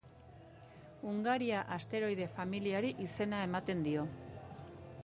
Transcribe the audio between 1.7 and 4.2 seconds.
asteroide familiari izena ematen dio.